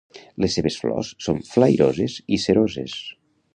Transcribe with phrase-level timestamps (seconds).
[0.45, 2.99] Les seves flors són flairoses i ceroses.